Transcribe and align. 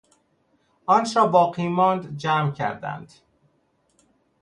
آنچه 0.85 1.19
را 1.19 1.27
باقی 1.27 1.67
ماند 1.67 2.17
جمع 2.17 2.51
کردند 2.51 3.13